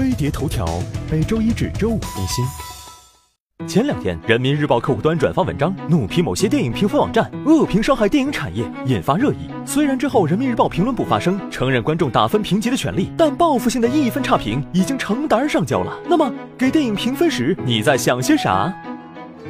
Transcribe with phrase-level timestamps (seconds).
[0.00, 0.66] 飞碟头条，
[1.12, 2.42] 每周一至周五更新。
[3.68, 9.50] 前两天，人民日报客户端转发文章，怒批某些电影评分网站恶评伤害电影产业，引发热议。
[9.66, 15.94] 虽然之后人民日报评论部发声，承认观众打分评级的权利，但报复性的一分差评已经成单上交了。
[16.08, 18.74] 那么，给电影评分时，你在想些啥？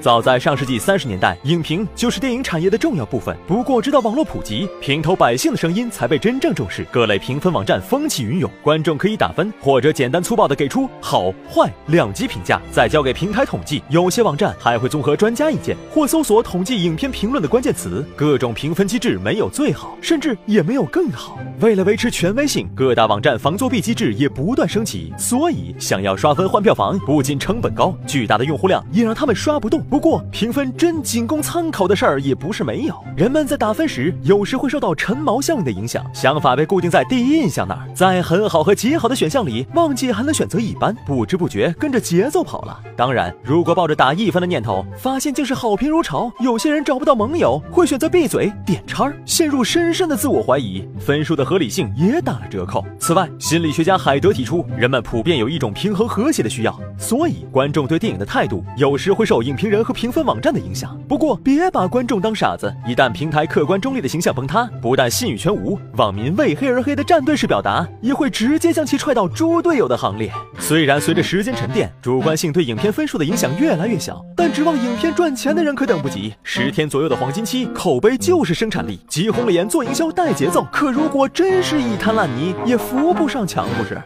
[0.00, 3.36] 早在上世纪三十年代，影评就是电影产业的重要部分。
[3.46, 6.86] 不过，直到网络普及，平头百姓的声音才被真正重视。
[6.92, 13.82] 各类评分网站风起云涌，观众可以打分，或者简单粗暴地给出好坏两级评价，再交给平台统计。
[13.88, 18.04] 有些网站还会综合专家意见或搜索统计影片评论的关键词。
[18.14, 21.38] 各种评分机制没有最好，甚至也没有更好。
[21.60, 25.12] 为了维持权威性，各大网站防作弊机制也不断升级。
[25.18, 32.94] 所以，想要刷分换票房，不仅成本高，巨大的用户量也让他们刷不不过，评分真仅供参考的事儿也不是没有。
[33.16, 42.80] 人们在打分时，有时会受到陈毛效应的影响，想法被固定在第一印象那儿，在很好和极好的选项里，忘记还能选择一般，不知不觉跟着节奏跑了。
[42.96, 52.84] 当然，如果抱着打一分的念头，发现竟是好评如潮，有些人找不到盟友，会选择闭嘴点叉，陷入深深的自我怀疑，分数的合理性也打了折扣。
[52.98, 60.24] 此外，心理学家海德提出，人们普遍有一种平衡和谐的需要，所以观众对电影的态度有时会受影评人和评分。
[60.24, 62.74] 网站的影响，不过别把观众当傻子。
[62.86, 70.32] 一旦平台客观中立的形象崩塌，不但信誉全无，网民为黑而黑的站队式表达也会直接将其踹到猪队友的行列。
[70.58, 76.34] 虽然随着时间沉淀，主观性对影片分数的影响越来越小，但指望影片赚钱的人可等不及。
[76.42, 80.66] 十天左右的黄金期，口碑就是生产力，急红了眼做营销带节奏。
[80.72, 84.00] 可如果真是一滩烂泥，也扶不上墙，不是？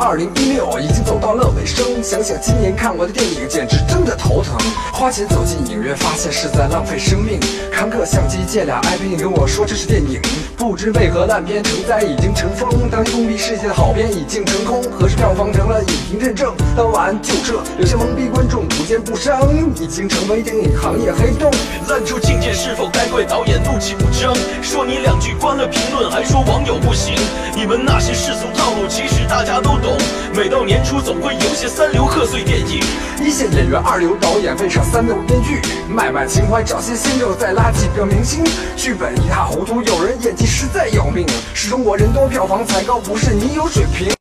[0.00, 2.02] 二零一六已经走到了尾声。
[2.02, 4.56] 想想今年看过的电影，简直真的头疼。
[4.92, 7.40] 花钱走进影院，发现是在浪费生命。
[7.72, 10.20] 看个相机，借俩 iPad，跟我说这是电影。
[10.56, 16.54] 不知为何烂片成灾已经成风，当封闭世界的好片已经成空，何时票房成了影评认证？
[16.76, 21.50] 当晚就这，有些懵逼观众不见不生，已经成为电影行业黑洞。
[21.88, 24.34] 烂出境界是否该怪导演怒气不争？
[24.62, 27.14] 说你两句关了评论，还说网友不行。
[27.54, 29.87] 你们那些世俗套路，其实大家都懂。
[30.34, 32.82] 每到年初，总会有些三流贺岁电影。
[33.24, 35.60] 一线演员，二流导演，为啥三流编剧？
[35.88, 38.44] 卖卖情怀，找些新肉，再拉几个明星。
[38.76, 41.26] 剧本一塌糊涂，有人演技实在要命。
[41.54, 44.17] 是中国人多，票房才高，不是你有水平。